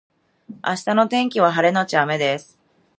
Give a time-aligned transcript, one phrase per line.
[0.65, 2.59] 明日の天気は晴れのち雨です